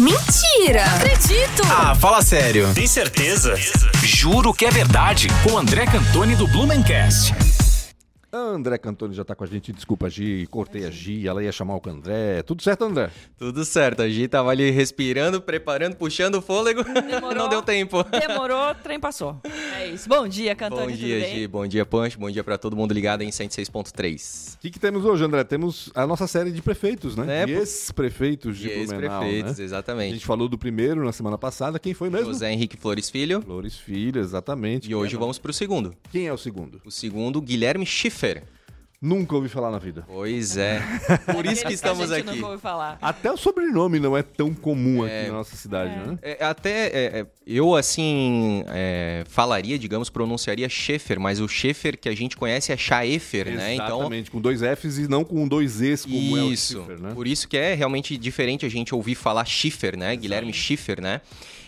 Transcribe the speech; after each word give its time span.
Mentira! 0.00 0.84
Não 0.86 0.96
acredito! 0.96 1.62
Ah, 1.70 1.94
fala 1.94 2.20
sério. 2.20 2.74
Tem 2.74 2.84
certeza? 2.86 3.54
Juro 4.02 4.52
que 4.52 4.64
é 4.66 4.70
verdade. 4.70 5.28
Com 5.48 5.56
André 5.56 5.86
Cantoni 5.86 6.34
do 6.34 6.48
Blumencast. 6.48 7.32
André 8.32 8.76
Cantoni 8.76 9.14
já 9.14 9.24
tá 9.24 9.36
com 9.36 9.44
a 9.44 9.46
gente. 9.46 9.72
Desculpa, 9.72 10.10
Gi. 10.10 10.48
Cortei 10.50 10.84
a 10.84 10.90
Gi. 10.90 11.28
Ela 11.28 11.44
ia 11.44 11.52
chamar 11.52 11.76
o 11.76 11.82
André. 11.88 12.42
Tudo 12.42 12.60
certo, 12.64 12.84
André? 12.84 13.08
Tudo 13.38 13.64
certo. 13.64 14.02
A 14.02 14.08
Gi 14.08 14.26
tava 14.26 14.50
ali 14.50 14.68
respirando, 14.72 15.40
preparando, 15.40 15.94
puxando 15.94 16.34
o 16.36 16.42
fôlego. 16.42 16.82
Demorou, 16.82 17.34
Não 17.38 17.48
deu 17.48 17.62
tempo. 17.62 18.02
Demorou, 18.02 18.72
o 18.72 18.74
trem 18.74 18.98
passou. 18.98 19.40
É 19.78 19.83
Bom 20.08 20.28
dia, 20.28 20.54
Cantoni. 20.54 20.82
Bom 20.82 20.88
tudo 20.92 20.98
dia, 20.98 21.20
bem? 21.20 21.34
Gi. 21.36 21.46
Bom 21.46 21.66
dia, 21.66 21.86
Punch. 21.86 22.18
Bom 22.18 22.30
dia 22.30 22.42
pra 22.44 22.58
todo 22.58 22.76
mundo 22.76 22.92
ligado 22.92 23.22
em 23.22 23.28
106.3. 23.28 24.54
O 24.54 24.58
que, 24.58 24.70
que 24.70 24.78
temos 24.78 25.04
hoje, 25.04 25.24
André? 25.24 25.44
Temos 25.44 25.90
a 25.94 26.06
nossa 26.06 26.26
série 26.26 26.50
de 26.50 26.60
prefeitos, 26.62 27.16
né? 27.16 27.42
É, 27.42 27.46
pô- 27.46 27.52
ex-prefeitos 27.52 28.56
de 28.58 28.68
E 28.68 28.86
Blumenau, 28.86 29.22
ex-prefeitos, 29.24 29.58
né? 29.58 29.62
A 29.62 29.66
exatamente. 29.66 30.14
gente 30.14 30.26
falou 30.26 30.48
do 30.48 30.58
primeiro 30.58 31.04
na 31.04 31.12
semana 31.12 31.38
passada. 31.38 31.78
Quem 31.78 31.94
foi 31.94 32.10
mesmo? 32.10 32.26
José 32.26 32.52
Henrique 32.52 32.76
Flores 32.76 33.10
Filho. 33.10 33.40
Flores 33.42 33.76
Filho, 33.76 34.20
exatamente. 34.20 34.90
E 34.90 34.94
hoje 34.94 35.16
vamos 35.16 35.38
pro 35.38 35.52
segundo. 35.52 35.94
Quem 36.10 36.26
é 36.26 36.32
o 36.32 36.38
segundo? 36.38 36.80
O 36.84 36.90
segundo, 36.90 37.40
Guilherme 37.40 37.86
Schiffer. 37.86 38.42
Nunca 39.04 39.34
ouvi 39.34 39.50
falar 39.50 39.70
na 39.70 39.78
vida. 39.78 40.02
Pois 40.06 40.56
é. 40.56 40.80
Por 41.30 41.44
isso 41.44 41.62
que 41.66 41.74
estamos 41.74 42.10
a 42.10 42.16
gente 42.16 42.26
aqui. 42.26 42.36
Nunca 42.36 42.46
ouviu 42.46 42.58
falar. 42.58 42.96
Até 43.02 43.30
o 43.30 43.36
sobrenome 43.36 44.00
não 44.00 44.16
é 44.16 44.22
tão 44.22 44.54
comum 44.54 45.04
aqui 45.04 45.26
na 45.26 45.34
nossa 45.34 45.54
cidade, 45.56 45.94
né? 45.94 46.18
É, 46.22 46.42
até 46.42 46.86
é, 46.86 47.20
é, 47.20 47.26
eu, 47.46 47.74
assim, 47.74 48.64
é, 48.68 49.22
falaria, 49.28 49.78
digamos, 49.78 50.08
pronunciaria 50.08 50.66
Schaefer, 50.70 51.20
mas 51.20 51.38
o 51.38 51.46
Schaefer 51.46 51.98
que 51.98 52.08
a 52.08 52.16
gente 52.16 52.34
conhece 52.34 52.72
é 52.72 52.78
Schaefer, 52.78 53.54
né? 53.54 53.74
Então, 53.74 53.98
Exatamente, 53.98 54.30
com 54.30 54.40
dois 54.40 54.62
Fs 54.62 54.96
e 54.96 55.06
não 55.06 55.22
com 55.22 55.46
dois 55.46 55.82
Es, 55.82 56.06
como 56.06 56.38
é 56.38 56.42
o 56.42 56.50
Isso. 56.50 56.78
Schiffer, 56.78 56.98
né? 56.98 57.12
Por 57.12 57.26
isso 57.26 57.46
que 57.46 57.58
é 57.58 57.74
realmente 57.74 58.16
diferente 58.16 58.64
a 58.64 58.70
gente 58.70 58.94
ouvir 58.94 59.16
falar 59.16 59.44
Schiffer, 59.44 59.98
né? 59.98 60.16
Guilherme 60.16 60.54
Schiffer, 60.54 61.02
né? 61.02 61.20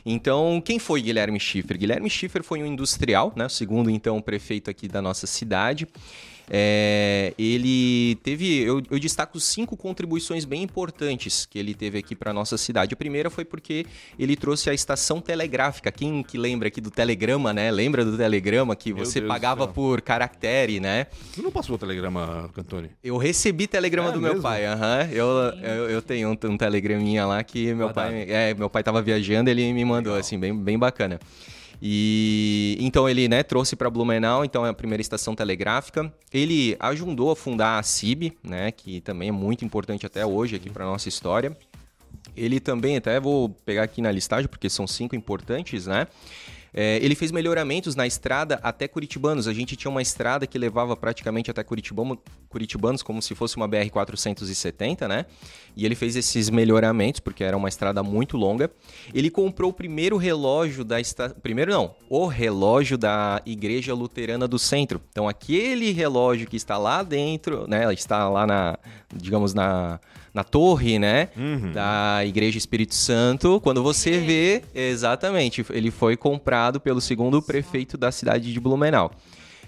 Então, 0.06 0.62
quem 0.64 0.78
foi 0.78 1.02
Guilherme 1.02 1.38
Schiffer? 1.38 1.76
Guilherme 1.76 2.08
Schiffer 2.08 2.42
foi 2.42 2.62
um 2.62 2.66
industrial, 2.66 3.34
né? 3.36 3.44
O 3.44 3.50
segundo, 3.50 3.90
então, 3.90 4.22
prefeito 4.22 4.70
aqui 4.70 4.88
da 4.88 5.02
nossa 5.02 5.26
cidade. 5.26 5.86
É, 6.48 7.34
ele 7.38 8.16
teve, 8.22 8.62
eu, 8.62 8.82
eu 8.90 8.98
destaco 8.98 9.38
cinco 9.40 9.76
contribuições 9.76 10.44
bem 10.44 10.62
importantes 10.62 11.46
que 11.46 11.58
ele 11.58 11.74
teve 11.74 11.98
aqui 11.98 12.14
para 12.14 12.32
nossa 12.32 12.56
cidade. 12.56 12.94
A 12.94 12.96
primeira 12.96 13.28
foi 13.30 13.44
porque 13.44 13.84
ele 14.18 14.36
trouxe 14.36 14.70
a 14.70 14.74
estação 14.74 15.20
telegráfica. 15.20 15.90
Quem 15.90 16.22
que 16.22 16.38
lembra 16.38 16.68
aqui 16.68 16.80
do 16.80 16.90
telegrama, 16.90 17.52
né? 17.52 17.70
Lembra 17.70 18.04
do 18.04 18.16
telegrama 18.16 18.76
que 18.76 18.92
Meu 18.92 19.04
você 19.04 19.20
Deus 19.20 19.28
pagava 19.32 19.66
por 19.66 20.00
caractere, 20.00 20.78
né? 20.80 21.06
Você 21.32 21.42
não 21.42 21.50
passou 21.50 21.74
o 21.74 21.78
telegrama, 21.78 22.48
Cantoni? 22.54 22.90
Eu 23.02 23.16
recebi 23.16 23.66
telegrama 23.66 24.10
É 24.10 24.12
do 24.12 24.20
meu 24.20 24.32
mesmo? 24.34 24.42
pai, 24.42 24.66
aham. 24.66 25.08
Eu, 25.10 25.26
eu, 25.62 25.90
eu 25.90 26.02
tenho 26.02 26.30
um, 26.30 26.48
um 26.50 26.56
telegraminha 26.56 27.26
lá 27.26 27.42
que 27.42 27.74
meu 27.74 27.90
pai, 27.92 28.26
é, 28.28 28.54
meu 28.54 28.70
pai 28.70 28.82
tava 28.82 29.02
viajando, 29.02 29.50
ele 29.50 29.72
me 29.72 29.84
mandou, 29.84 30.14
assim, 30.14 30.38
bem, 30.38 30.56
bem 30.56 30.78
bacana. 30.78 31.18
E 31.80 32.76
então 32.80 33.08
ele, 33.08 33.28
né, 33.28 33.42
trouxe 33.42 33.76
para 33.76 33.90
Blumenau, 33.90 34.44
então 34.44 34.64
é 34.64 34.70
a 34.70 34.74
primeira 34.74 35.00
estação 35.00 35.34
telegráfica. 35.34 36.12
Ele 36.32 36.76
ajudou 36.80 37.30
a 37.30 37.36
fundar 37.36 37.78
a 37.78 37.82
CIB, 37.82 38.36
né, 38.42 38.70
que 38.70 39.00
também 39.00 39.28
é 39.28 39.32
muito 39.32 39.64
importante 39.64 40.06
até 40.06 40.24
hoje 40.24 40.56
aqui 40.56 40.70
para 40.70 40.84
nossa 40.84 41.08
história. 41.08 41.56
Ele 42.36 42.60
também, 42.60 42.96
até 42.96 43.20
vou 43.20 43.48
pegar 43.48 43.82
aqui 43.82 44.02
na 44.02 44.10
listagem, 44.10 44.48
porque 44.48 44.68
são 44.68 44.86
cinco 44.86 45.14
importantes, 45.14 45.86
né? 45.86 46.06
É, 46.78 46.98
ele 47.02 47.14
fez 47.14 47.32
melhoramentos 47.32 47.96
na 47.96 48.06
estrada 48.06 48.60
até 48.62 48.86
Curitibanos. 48.86 49.48
A 49.48 49.54
gente 49.54 49.74
tinha 49.76 49.90
uma 49.90 50.02
estrada 50.02 50.46
que 50.46 50.58
levava 50.58 50.94
praticamente 50.94 51.50
até 51.50 51.64
Curitibamo, 51.64 52.18
Curitibanos, 52.50 53.02
como 53.02 53.22
se 53.22 53.34
fosse 53.34 53.56
uma 53.56 53.66
BR-470, 53.66 55.08
né? 55.08 55.24
E 55.74 55.86
ele 55.86 55.94
fez 55.94 56.16
esses 56.16 56.50
melhoramentos, 56.50 57.18
porque 57.18 57.42
era 57.42 57.56
uma 57.56 57.70
estrada 57.70 58.02
muito 58.02 58.36
longa. 58.36 58.70
Ele 59.14 59.30
comprou 59.30 59.70
o 59.70 59.72
primeiro 59.72 60.18
relógio 60.18 60.84
da 60.84 61.00
estação. 61.00 61.36
Primeiro 61.42 61.72
não, 61.72 61.94
o 62.10 62.26
relógio 62.26 62.98
da 62.98 63.40
Igreja 63.46 63.94
Luterana 63.94 64.46
do 64.46 64.58
Centro. 64.58 65.00
Então, 65.10 65.26
aquele 65.26 65.92
relógio 65.92 66.46
que 66.46 66.56
está 66.56 66.76
lá 66.76 67.02
dentro, 67.02 67.66
né? 67.66 67.90
Está 67.94 68.28
lá 68.28 68.46
na, 68.46 68.78
digamos, 69.14 69.54
na, 69.54 69.98
na 70.32 70.44
torre, 70.44 70.98
né? 70.98 71.30
Da 71.72 72.20
Igreja 72.24 72.58
Espírito 72.58 72.94
Santo. 72.94 73.58
Quando 73.62 73.82
você 73.82 74.18
vê, 74.18 74.62
exatamente, 74.74 75.64
ele 75.70 75.90
foi 75.90 76.16
pelo 76.80 77.00
segundo 77.00 77.40
prefeito 77.40 77.96
da 77.96 78.10
cidade 78.10 78.52
de 78.52 78.60
Blumenau. 78.60 79.10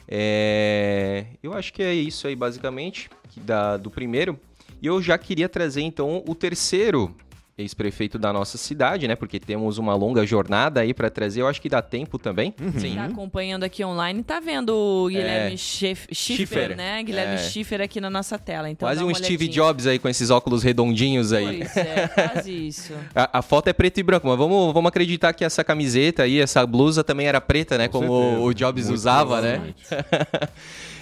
É, 0.07 1.27
eu 1.43 1.53
acho 1.53 1.73
que 1.73 1.83
é 1.83 1.95
isso 1.95 2.27
aí, 2.27 2.35
basicamente, 2.35 3.11
da, 3.37 3.77
do 3.77 3.91
primeiro. 3.91 4.39
E 4.81 4.87
eu 4.87 5.03
já 5.03 5.19
queria 5.19 5.49
trazer, 5.49 5.83
então, 5.83 6.23
o 6.27 6.35
terceiro 6.35 7.15
ex-prefeito 7.59 8.19
da 8.19 8.33
nossa 8.33 8.57
cidade, 8.57 9.09
né? 9.09 9.17
Porque 9.17 9.41
temos 9.41 9.77
uma 9.79 9.95
longa 9.95 10.25
jornada 10.25 10.81
aí 10.81 10.95
para 10.95 11.11
trazer. 11.11 11.41
Eu 11.43 11.49
acho 11.49 11.61
que 11.61 11.69
dá 11.69 11.83
tempo 11.83 12.17
também. 12.19 12.55
Sim. 12.79 12.95
Tá 12.95 13.05
acompanhando 13.07 13.65
aqui 13.65 13.85
online, 13.85 14.23
tá 14.23 14.39
vendo 14.39 14.71
o 14.75 15.09
Guilherme 15.09 15.55
É. 15.55 15.57
Schiff- 15.57 16.07
Schiffer, 16.15 16.37
Schiffer. 16.47 16.77
né? 16.77 17.03
Guilherme 17.03 17.35
É. 17.35 17.39
Schiffer 17.39 17.81
aqui 17.81 18.01
na 18.01 18.09
nossa 18.09 18.39
tela. 18.39 18.71
Então 18.71 18.87
Quase 18.89 19.03
um 19.03 19.13
Steve. 19.13 19.49
Jobs 19.49 19.87
aí 19.87 19.99
com 19.99 20.09
esses 20.09 20.31
óculos 20.31 20.63
redondinhos 20.63 21.33
aí. 21.33 21.59
Pois 21.59 21.77
é, 21.77 22.09
quase 22.09 22.53
isso. 22.69 22.93
A, 23.15 23.39
a 23.39 23.43
foto 23.43 23.67
é 23.69 23.73
preto 23.73 23.99
e 23.99 24.03
branco, 24.03 24.29
mas 24.29 24.39
vamos, 24.39 24.73
vamos 24.73 24.89
acreditar 24.89 25.33
que 25.33 25.45
essa 25.45 25.65
camiseta 25.65 26.23
aí, 26.23 26.39
essa 26.41 26.65
blusa 26.65 27.03
também 27.03 27.27
era 27.27 27.41
preta, 27.41 27.77
né? 27.77 27.89
Com 27.89 27.99
como 28.01 28.21
certeza. 28.23 28.43
o 28.43 28.55
Jobs 28.55 28.85
Muito 28.85 28.95
usava, 28.95 29.41
né? 29.41 29.75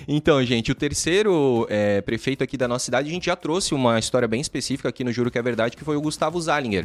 Então, 0.08 0.40
gente, 0.44 0.70
o 0.70 0.74
terceiro 0.74 1.66
é, 1.68 2.00
prefeito 2.00 2.44
aqui 2.44 2.56
da 2.56 2.68
nossa 2.68 2.84
cidade, 2.84 3.08
a 3.10 3.12
gente 3.12 3.26
já 3.26 3.34
trouxe 3.34 3.74
uma 3.74 3.98
história 3.98 4.28
bem 4.28 4.40
específica 4.40 4.88
aqui 4.88 5.02
no 5.02 5.10
Juro 5.12 5.32
que 5.32 5.38
é 5.38 5.42
Verdade, 5.42 5.76
que 5.76 5.82
foi 5.82 5.96
o 5.96 6.00
Gustavo 6.00 6.38
Zalinger. 6.46 6.84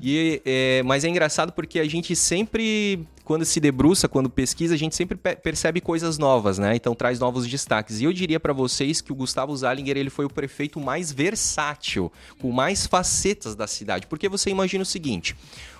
E, 0.00 0.40
é, 0.44 0.82
mas 0.84 1.04
é 1.04 1.08
engraçado 1.08 1.52
porque 1.52 1.80
a 1.80 1.84
gente 1.88 2.14
sempre, 2.14 3.04
quando 3.24 3.44
se 3.44 3.58
debruça, 3.58 4.06
quando 4.08 4.30
pesquisa, 4.30 4.74
a 4.74 4.76
gente 4.78 4.94
sempre 4.94 5.16
pe- 5.16 5.34
percebe 5.34 5.80
coisas 5.80 6.18
novas, 6.18 6.56
né? 6.56 6.76
Então 6.76 6.94
traz 6.94 7.18
novos 7.18 7.48
destaques. 7.48 8.00
E 8.00 8.04
eu 8.04 8.12
diria 8.12 8.38
pra 8.38 8.52
vocês 8.52 9.00
que 9.00 9.10
o 9.10 9.14
Gustavo 9.14 9.56
Zalinger 9.56 9.96
ele 9.96 10.08
foi 10.08 10.24
o 10.24 10.30
prefeito 10.30 10.78
mais 10.78 11.10
versátil, 11.10 12.12
com 12.40 12.52
mais 12.52 12.86
facetas 12.86 13.56
da 13.56 13.66
cidade. 13.66 14.06
Porque 14.06 14.28
você 14.28 14.50
imagina 14.50 14.82
o 14.82 14.86
seguinte: 14.86 15.34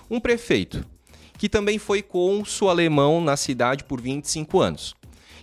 um 0.09 0.19
prefeito 0.19 0.85
que 1.37 1.47
também 1.47 1.77
foi 1.79 2.01
cônsul 2.01 2.69
alemão 2.69 3.21
na 3.21 3.37
cidade 3.37 3.85
por 3.85 4.01
25 4.01 4.59
anos 4.59 4.95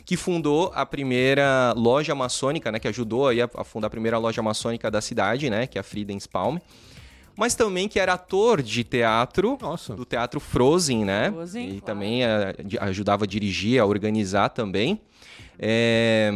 que 0.05 0.17
fundou 0.17 0.71
a 0.75 0.87
primeira 0.87 1.73
loja 1.77 2.15
maçônica, 2.15 2.71
né, 2.71 2.79
que 2.79 2.87
ajudou 2.87 3.27
a, 3.29 3.65
fundar 3.65 3.89
a 3.89 3.91
primeira 3.91 4.17
loja 4.19 4.41
maçônica 4.41 4.89
da 4.89 5.01
cidade, 5.01 5.51
né, 5.51 5.67
que 5.67 5.79
é 5.79 5.81
a 5.81 5.83
Friedenspalm. 5.83 6.59
Mas 7.37 7.55
também 7.55 7.87
que 7.89 8.01
era 8.01 8.15
ator 8.15 8.63
de 8.63 8.83
teatro, 8.83 9.59
Nossa. 9.61 9.95
do 9.95 10.05
teatro 10.05 10.41
Frozen, 10.41 11.05
né? 11.05 11.31
Frozen, 11.31 11.65
e 11.65 11.69
claro. 11.81 11.85
também 11.85 12.25
eh, 12.25 12.55
de- 12.65 12.79
ajudava 12.79 13.25
a 13.25 13.27
dirigir, 13.27 13.79
a 13.81 13.85
organizar 13.87 14.49
também. 14.49 15.01
É, 15.59 16.31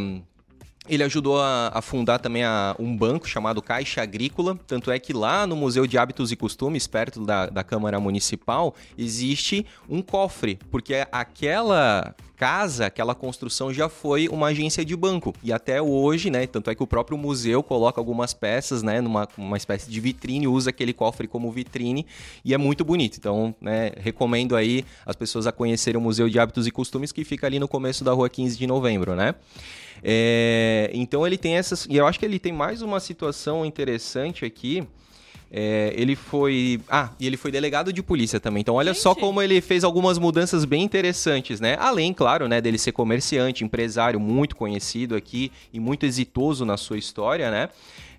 Ele 0.90 1.04
ajudou 1.04 1.40
a, 1.40 1.70
a 1.72 1.80
fundar 1.80 2.18
também 2.18 2.42
a- 2.42 2.74
um 2.78 2.96
banco 2.96 3.28
chamado 3.28 3.62
Caixa 3.62 4.02
Agrícola. 4.02 4.58
Tanto 4.66 4.90
é 4.90 4.98
que 4.98 5.12
lá 5.12 5.46
no 5.46 5.54
Museu 5.54 5.86
de 5.86 5.96
Hábitos 5.96 6.32
e 6.32 6.36
Costumes, 6.36 6.86
perto 6.88 7.24
da, 7.24 7.46
da 7.46 7.62
Câmara 7.62 8.00
Municipal, 8.00 8.74
existe 8.98 9.64
um 9.88 10.02
cofre, 10.02 10.58
porque 10.70 11.06
aquela 11.12 12.14
casa, 12.36 12.86
aquela 12.86 13.14
construção 13.14 13.70
já 13.72 13.86
foi 13.88 14.26
uma 14.28 14.46
agência 14.48 14.82
de 14.82 14.96
banco. 14.96 15.34
E 15.42 15.52
até 15.52 15.80
hoje, 15.80 16.30
né? 16.30 16.46
Tanto 16.46 16.70
é 16.70 16.74
que 16.74 16.82
o 16.82 16.86
próprio 16.86 17.18
museu 17.18 17.62
coloca 17.62 18.00
algumas 18.00 18.32
peças, 18.32 18.82
né? 18.82 19.00
Numa 19.00 19.28
uma 19.36 19.58
espécie 19.58 19.90
de 19.90 20.00
vitrine, 20.00 20.48
usa 20.48 20.70
aquele 20.70 20.94
cofre 20.94 21.28
como 21.28 21.52
vitrine 21.52 22.06
e 22.44 22.54
é 22.54 22.58
muito 22.58 22.82
bonito. 22.82 23.18
Então, 23.18 23.54
né? 23.60 23.92
Recomendo 23.98 24.56
aí 24.56 24.84
as 25.04 25.14
pessoas 25.14 25.46
a 25.46 25.52
conhecerem 25.52 26.00
o 26.00 26.02
Museu 26.02 26.28
de 26.30 26.38
Hábitos 26.40 26.66
e 26.66 26.70
Costumes 26.70 27.12
que 27.12 27.24
fica 27.24 27.46
ali 27.46 27.58
no 27.58 27.68
começo 27.68 28.02
da 28.02 28.12
rua 28.12 28.28
15 28.30 28.56
de 28.58 28.66
novembro, 28.66 29.14
né? 29.14 29.34
É, 30.02 30.90
então 30.94 31.26
ele 31.26 31.36
tem 31.36 31.56
essas. 31.56 31.86
E 31.88 31.96
eu 31.96 32.06
acho 32.06 32.18
que 32.18 32.24
ele 32.24 32.38
tem 32.38 32.52
mais 32.52 32.82
uma 32.82 33.00
situação 33.00 33.64
interessante 33.64 34.44
aqui. 34.44 34.86
É, 35.52 35.92
ele 35.96 36.14
foi. 36.14 36.80
Ah, 36.88 37.10
e 37.18 37.26
ele 37.26 37.36
foi 37.36 37.50
delegado 37.50 37.92
de 37.92 38.02
polícia 38.02 38.38
também. 38.38 38.60
Então, 38.60 38.76
olha 38.76 38.94
só 38.94 39.10
Gente. 39.10 39.20
como 39.20 39.42
ele 39.42 39.60
fez 39.60 39.82
algumas 39.82 40.16
mudanças 40.16 40.64
bem 40.64 40.84
interessantes, 40.84 41.60
né? 41.60 41.76
Além, 41.80 42.14
claro, 42.14 42.46
né, 42.46 42.60
dele 42.60 42.78
ser 42.78 42.92
comerciante, 42.92 43.64
empresário 43.64 44.20
muito 44.20 44.54
conhecido 44.54 45.16
aqui 45.16 45.50
e 45.72 45.80
muito 45.80 46.06
exitoso 46.06 46.64
na 46.64 46.76
sua 46.76 46.98
história, 46.98 47.50
né? 47.50 47.68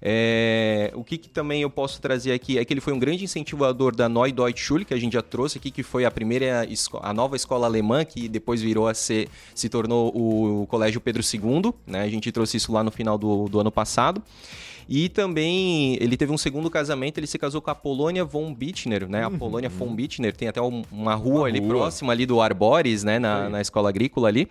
É, 0.02 0.92
o 0.96 1.04
que, 1.04 1.18
que 1.18 1.30
também 1.30 1.62
eu 1.62 1.70
posso 1.70 2.02
trazer 2.02 2.32
aqui 2.32 2.58
é 2.58 2.66
que 2.66 2.74
ele 2.74 2.82
foi 2.82 2.92
um 2.92 2.98
grande 2.98 3.24
incentivador 3.24 3.96
da 3.96 4.10
Neue 4.10 4.32
Deutsche 4.32 4.64
Schule, 4.64 4.84
que 4.84 4.94
a 4.94 4.98
gente 4.98 5.14
já 5.14 5.22
trouxe 5.22 5.60
aqui, 5.60 5.70
que 5.70 5.84
foi 5.84 6.06
a 6.06 6.12
primeira, 6.12 6.68
a 7.02 7.14
nova 7.14 7.36
escola 7.36 7.68
alemã, 7.68 8.04
que 8.04 8.28
depois 8.28 8.62
virou 8.62 8.88
a 8.88 8.94
ser, 8.94 9.30
se 9.54 9.70
tornou 9.70 10.12
o 10.16 10.66
Colégio 10.68 11.00
Pedro 11.00 11.22
II, 11.22 11.74
né? 11.86 12.02
A 12.02 12.10
gente 12.10 12.32
trouxe 12.32 12.58
isso 12.58 12.72
lá 12.72 12.84
no 12.84 12.90
final 12.90 13.18
do, 13.18 13.48
do 13.48 13.60
ano 13.60 13.72
passado. 13.72 14.24
E 14.88 15.10
também 15.10 15.98
ele 16.02 16.18
teve 16.18 16.32
um 16.32 16.38
segundo 16.38 16.70
casamento, 16.70 17.18
ele 17.18 17.28
se 17.28 17.38
casou 17.38 17.62
com 17.62 17.70
a 17.72 17.76
Polônia 17.76 18.24
von 18.26 18.54
Bittner, 18.54 19.08
né? 19.08 19.24
A 19.24 19.32
Polônia 19.32 19.70
von 19.70 19.94
Bittner 19.96 20.36
tem 20.36 20.48
até 20.48 20.62
um- 20.62 20.84
uma 20.92 21.16
rua 21.16 21.42
Uma 21.42 21.48
ali 21.48 21.60
rua. 21.60 21.70
próxima 21.70 22.12
ali 22.14 22.26
do 22.26 22.42
Arbores, 22.42 23.04
né? 23.04 23.20
Na, 23.20 23.50
na 23.50 23.62
escola 23.62 23.90
agrícola 23.90 24.28
ali. 24.28 24.48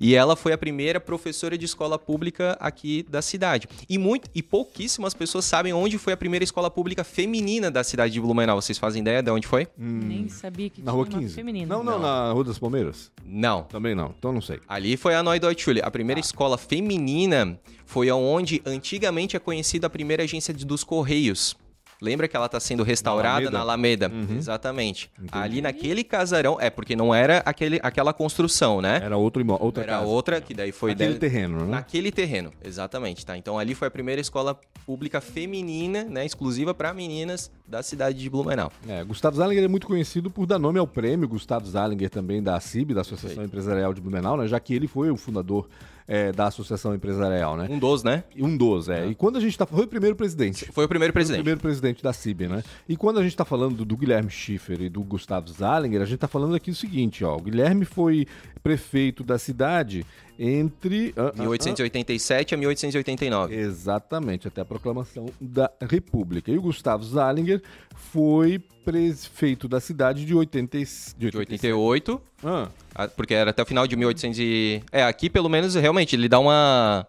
E 0.00 0.14
ela 0.14 0.36
foi 0.36 0.52
a 0.52 0.58
primeira 0.58 1.00
professora 1.00 1.56
de 1.58 1.64
escola 1.64 1.98
pública 1.98 2.56
aqui 2.60 3.04
da 3.08 3.20
cidade. 3.22 3.68
E, 3.88 3.98
muito, 3.98 4.28
e 4.34 4.42
pouquíssimas 4.42 5.14
pessoas 5.14 5.44
sabem 5.44 5.72
onde 5.72 5.98
foi 5.98 6.12
a 6.12 6.16
primeira 6.16 6.44
escola 6.44 6.70
pública 6.70 7.02
feminina 7.04 7.70
da 7.70 7.82
cidade 7.84 8.12
de 8.12 8.20
Blumenau. 8.20 8.60
Vocês 8.60 8.78
fazem 8.78 9.00
ideia 9.02 9.22
de 9.22 9.30
onde 9.30 9.46
foi? 9.46 9.66
Nem 9.76 10.28
sabia 10.28 10.68
que 10.70 10.80
Na 10.80 10.92
tinha 10.92 10.92
rua 10.92 11.08
uma 11.08 11.18
15. 11.20 11.34
feminina. 11.34 11.66
Não, 11.76 11.82
não, 11.84 11.98
na 11.98 12.32
Rua 12.32 12.44
das 12.44 12.58
Palmeiras? 12.58 13.10
Não. 13.24 13.62
Também 13.64 13.94
não. 13.94 14.14
Então 14.18 14.32
não 14.32 14.40
sei. 14.40 14.60
Ali 14.68 14.96
foi 14.96 15.14
a 15.14 15.22
Neudeutschule. 15.22 15.80
A 15.82 15.90
primeira 15.90 16.20
escola 16.20 16.56
feminina 16.56 17.58
foi 17.84 18.08
aonde 18.08 18.60
antigamente 18.66 19.36
é 19.36 19.38
conhecida 19.38 19.67
a 19.86 19.90
primeira 19.90 20.22
agência 20.22 20.54
de- 20.54 20.64
dos 20.64 20.82
Correios. 20.84 21.56
Lembra 22.00 22.28
que 22.28 22.36
ela 22.36 22.46
está 22.46 22.60
sendo 22.60 22.84
restaurada 22.84 23.50
na 23.50 23.58
Alameda? 23.58 24.08
Exatamente. 24.36 25.10
Ali 25.32 25.60
naquele 25.60 26.04
casarão, 26.04 26.56
é 26.60 26.70
porque 26.70 26.94
não 26.94 27.12
era 27.12 27.38
aquele, 27.44 27.80
aquela 27.82 28.12
construção, 28.12 28.80
né? 28.80 29.00
Era 29.02 29.16
outro 29.16 29.42
imó 29.42 29.58
outra 29.60 29.82
Era 29.82 29.92
casa. 29.94 30.06
outra, 30.06 30.40
que 30.40 30.54
daí 30.54 30.70
foi... 30.70 30.92
Aquele 30.92 31.14
de- 31.14 31.18
terreno, 31.18 31.58
né? 31.64 31.66
Naquele 31.72 32.12
terreno, 32.12 32.52
exatamente, 32.64 33.26
tá? 33.26 33.36
Então 33.36 33.58
ali 33.58 33.74
foi 33.74 33.88
a 33.88 33.90
primeira 33.90 34.20
escola 34.20 34.56
pública 34.86 35.20
feminina, 35.20 36.04
né, 36.04 36.24
exclusiva 36.24 36.72
para 36.72 36.94
meninas 36.94 37.50
da 37.66 37.82
cidade 37.82 38.16
de 38.18 38.30
Blumenau. 38.30 38.70
É, 38.88 39.02
Gustavo 39.02 39.36
Zalinger 39.36 39.64
é 39.64 39.68
muito 39.68 39.86
conhecido 39.88 40.30
por 40.30 40.46
dar 40.46 40.58
nome 40.60 40.78
ao 40.78 40.86
prêmio 40.86 41.26
Gustavo 41.28 41.66
Zalinger 41.66 42.08
também 42.10 42.40
da 42.40 42.58
CIB, 42.60 42.94
da 42.94 43.00
Associação 43.00 43.42
Empresarial 43.42 43.92
de 43.92 44.00
Blumenau, 44.00 44.36
né? 44.36 44.46
Já 44.46 44.60
que 44.60 44.72
ele 44.72 44.86
foi 44.86 45.10
o 45.10 45.16
fundador 45.16 45.68
é, 46.08 46.32
da 46.32 46.46
Associação 46.46 46.94
Empresarial, 46.94 47.54
né? 47.54 47.68
Um 47.70 47.78
dos, 47.78 48.02
né? 48.02 48.24
Um 48.38 48.56
dos, 48.56 48.88
é. 48.88 49.06
E 49.06 49.14
quando 49.14 49.36
a 49.36 49.40
gente 49.40 49.56
tá... 49.58 49.66
Foi 49.66 49.84
o 49.84 49.88
primeiro 49.88 50.16
presidente. 50.16 50.64
Foi 50.72 50.86
o 50.86 50.88
primeiro 50.88 51.12
Foi 51.12 51.20
o 51.20 51.22
presidente. 51.22 51.42
primeiro 51.42 51.60
presidente 51.60 52.02
da 52.02 52.14
CIB, 52.14 52.48
né? 52.48 52.64
E 52.88 52.96
quando 52.96 53.20
a 53.20 53.22
gente 53.22 53.36
tá 53.36 53.44
falando 53.44 53.84
do 53.84 53.96
Guilherme 53.96 54.30
Schiffer 54.30 54.80
e 54.80 54.88
do 54.88 55.02
Gustavo 55.02 55.48
Zalinger, 55.48 56.00
a 56.00 56.06
gente 56.06 56.18
tá 56.18 56.26
falando 56.26 56.54
aqui 56.54 56.70
o 56.70 56.74
seguinte, 56.74 57.22
ó. 57.22 57.36
O 57.36 57.42
Guilherme 57.42 57.84
foi 57.84 58.26
prefeito 58.62 59.22
da 59.22 59.38
cidade 59.38 60.04
entre... 60.38 61.12
ah, 61.16 61.26
ah, 61.26 61.32
ah, 61.36 61.40
1887 61.40 62.54
a 62.54 62.58
1889. 62.58 63.54
Exatamente, 63.54 64.46
até 64.48 64.60
a 64.60 64.64
proclamação 64.64 65.26
da 65.40 65.70
República. 65.80 66.50
E 66.50 66.56
o 66.58 66.62
Gustavo 66.62 67.02
Zalinger 67.04 67.62
foi 67.94 68.58
prefeito 68.84 69.68
da 69.68 69.80
cidade 69.80 70.24
de, 70.24 70.34
80, 70.34 70.78
e- 70.78 70.84
de 71.18 71.30
De 71.30 71.36
88, 71.36 72.20
Ah, 72.44 72.68
porque 73.16 73.34
era 73.34 73.50
até 73.50 73.62
o 73.62 73.66
final 73.66 73.86
de 73.86 73.96
1800 73.96 74.38
e... 74.38 74.82
É, 74.92 75.02
aqui 75.02 75.28
pelo 75.28 75.48
menos 75.48 75.74
realmente 75.74 76.16
ele 76.16 76.28
dá 76.28 76.38
uma... 76.38 77.06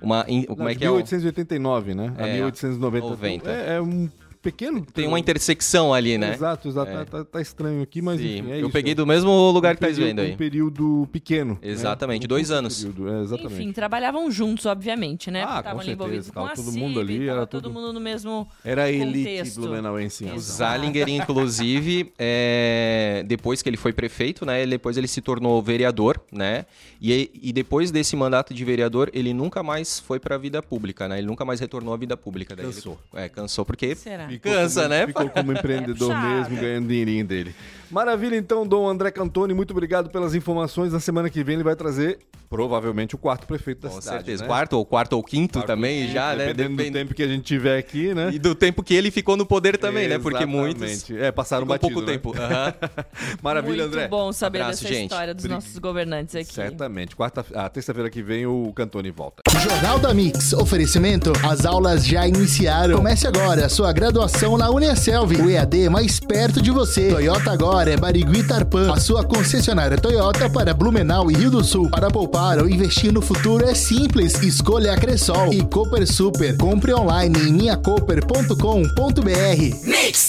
uma 0.00 0.24
como 0.46 0.68
é 0.68 0.74
que 0.74 0.84
é? 0.84 0.90
o- 0.90 0.94
1889, 0.94 1.94
né? 1.94 2.14
a 2.16 2.26
É, 2.26 2.32
1890. 2.34 3.06
90. 3.08 3.50
É, 3.50 3.74
é 3.76 3.80
um 3.82 4.08
pequeno... 4.42 4.84
Tem 4.84 5.06
uma 5.06 5.18
intersecção 5.18 5.92
ali, 5.92 6.16
né? 6.18 6.34
Exato, 6.34 6.68
exato. 6.68 6.90
É. 6.90 7.04
Tá, 7.04 7.24
tá 7.24 7.40
estranho 7.40 7.82
aqui, 7.82 8.00
mas 8.00 8.20
Sim, 8.20 8.38
enfim, 8.38 8.50
é 8.50 8.54
eu 8.56 8.60
isso. 8.62 8.70
peguei 8.70 8.94
do 8.94 9.06
mesmo 9.06 9.30
lugar 9.50 9.76
que 9.76 9.84
um 9.84 9.88
tá 9.88 9.92
período- 9.94 10.06
vendo 10.08 10.20
aí. 10.20 10.32
Um 10.32 10.36
período 10.36 11.08
pequeno. 11.12 11.54
né? 11.54 11.68
Exatamente, 11.70 12.24
Um 12.24 12.28
dois 12.28 12.50
anos. 12.50 12.84
é, 12.84 12.88
exatamente. 13.22 13.54
Enfim, 13.54 13.72
trabalhavam 13.72 14.30
juntos, 14.30 14.66
obviamente, 14.66 15.30
né? 15.30 15.44
Ah, 15.46 15.58
estavam 15.58 15.80
ali 15.80 15.92
envolvidos 15.92 16.28
com 16.28 16.34
tava 16.34 16.52
a 16.52 16.54
todo 16.56 16.72
mundo 16.72 17.00
ali, 17.00 17.28
era 17.28 17.46
todo 17.46 17.62
tudo- 17.64 17.72
mundo 17.72 17.92
no 17.92 18.00
mesmo 18.00 18.48
Era 18.64 18.84
a 18.84 18.90
elite 18.90 19.50
blumenauense. 19.58 20.24
Exato. 20.24 20.40
Zalinger, 20.40 21.08
inclusive, 21.08 22.12
é, 22.18 23.24
depois 23.26 23.62
que 23.62 23.68
ele 23.68 23.76
foi 23.76 23.92
prefeito, 23.92 24.44
né? 24.46 24.62
ele- 24.62 24.70
Depois 24.80 24.96
ele 24.96 25.08
se 25.08 25.20
tornou 25.20 25.60
vereador, 25.62 26.18
né? 26.32 26.64
E, 27.02 27.30
e 27.42 27.52
depois 27.52 27.90
desse 27.90 28.16
mandato 28.16 28.54
de 28.54 28.64
vereador, 28.64 29.10
ele 29.12 29.34
nunca 29.34 29.62
mais 29.62 29.98
foi 30.00 30.18
para 30.18 30.36
a 30.36 30.38
vida 30.38 30.62
pública, 30.62 31.06
né? 31.08 31.18
Ele 31.18 31.26
nunca 31.26 31.44
mais 31.44 31.60
retornou 31.60 31.92
à 31.92 31.96
vida 31.96 32.16
pública. 32.16 32.54
Daí 32.56 32.64
ele- 32.64 32.72
Cansou. 32.74 32.98
é, 33.14 33.28
cansou 33.28 33.64
porque 33.64 33.94
Será? 33.94 34.29
Ficou 34.34 34.52
cansa, 34.52 34.82
como- 34.82 34.94
né? 34.94 35.06
Ficou 35.06 35.28
como 35.30 35.52
empreendedor 35.54 36.12
É 36.12 36.20
mesmo, 36.20 36.56
ganhando 36.56 36.88
dinheirinho 36.88 37.26
dele. 37.26 37.54
Maravilha, 37.90 38.36
então, 38.36 38.64
Dom 38.64 38.88
André 38.88 39.10
Cantoni, 39.10 39.52
muito 39.52 39.72
obrigado 39.72 40.10
pelas 40.10 40.32
informações. 40.32 40.92
Na 40.92 41.00
semana 41.00 41.28
que 41.28 41.42
vem 41.42 41.54
ele 41.56 41.64
vai 41.64 41.74
trazer, 41.74 42.20
provavelmente, 42.48 43.16
o 43.16 43.18
quarto 43.18 43.48
prefeito 43.48 43.80
da 43.80 43.88
Com 43.88 44.00
cidade. 44.00 44.18
certeza. 44.18 44.42
né? 44.44 44.46
Quarto 44.48 44.74
ou 44.74 44.86
quarto 44.86 45.14
ou 45.14 45.24
quinto 45.24 45.54
Quarto 45.54 45.66
também, 45.66 46.02
quinto, 46.02 46.12
já, 46.12 46.28
né? 46.36 46.46
Dependendo 46.46 46.76
Depende- 46.76 46.90
do 46.90 46.92
tempo 47.00 47.14
que 47.14 47.22
a 47.24 47.26
gente 47.26 47.42
tiver 47.42 47.76
aqui, 47.78 48.14
né? 48.14 48.30
E 48.32 48.38
do 48.38 48.54
tempo 48.54 48.80
que 48.84 48.94
ele 48.94 49.10
ficou 49.10 49.36
no 49.36 49.44
poder 49.44 49.76
também, 49.76 50.06
né? 50.06 50.20
Porque 50.20 50.46
muitos. 50.46 50.82
Exatamente. 50.84 51.20
É, 51.26 51.32
passaram 51.32 51.66
batido, 51.66 51.92
pouco 51.92 52.06
né? 52.06 52.12
tempo. 52.12 52.32
Aham. 52.38 52.74
Maravilha, 53.42 53.82
Muito 53.82 53.96
André. 53.96 54.06
bom 54.06 54.32
saber 54.32 54.60
Abraço, 54.60 54.82
dessa 54.84 54.94
gente. 54.94 55.10
história 55.10 55.34
dos 55.34 55.44
nossos 55.46 55.76
governantes 55.78 56.36
aqui. 56.36 56.52
Certamente. 56.54 57.16
Quarta, 57.16 57.44
a 57.54 57.68
terça-feira 57.68 58.08
que 58.08 58.22
vem 58.22 58.46
o 58.46 58.72
Cantoni 58.72 59.10
volta. 59.10 59.42
Jornal 59.62 59.98
da 59.98 60.14
Mix. 60.14 60.54
Oferecimento. 60.54 61.32
As 61.42 61.66
aulas 61.66 62.06
já 62.06 62.26
iniciaram. 62.26 62.96
Comece 62.96 63.26
agora 63.26 63.66
a 63.66 63.68
sua 63.68 63.92
graduação 63.92 64.56
na 64.56 64.70
Uniaselv. 64.70 65.38
O 65.42 65.50
EAD 65.50 65.90
mais 65.90 66.18
perto 66.18 66.62
de 66.62 66.70
você. 66.70 67.10
Toyota 67.10 67.50
agora 67.50 67.90
é 67.90 67.96
Barigui 67.96 68.42
Tarpan. 68.42 68.90
A 68.90 68.98
sua 68.98 69.22
concessionária 69.22 69.98
Toyota 69.98 70.48
para 70.48 70.72
Blumenau 70.72 71.30
e 71.30 71.34
Rio 71.34 71.50
do 71.50 71.62
Sul. 71.62 71.90
Para 71.90 72.10
poupar 72.10 72.58
ou 72.58 72.70
investir 72.70 73.12
no 73.12 73.20
futuro 73.20 73.68
é 73.68 73.74
simples. 73.74 74.40
Escolha 74.42 74.94
a 74.94 74.96
Cressol 74.96 75.52
e 75.52 75.62
Cooper 75.62 76.10
Super. 76.10 76.56
Compre 76.56 76.94
online 76.94 77.38
em 77.38 77.52
minhacoper.com.br. 77.52 78.80